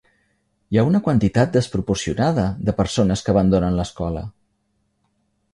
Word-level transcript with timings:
Hi 0.75 0.79
ha 0.79 0.85
una 0.91 1.01
quantitat 1.07 1.51
desproporcionada 1.57 2.47
de 2.71 2.75
persones 2.81 3.23
que 3.29 3.35
abandonen 3.35 3.81
l'escola. 3.81 4.29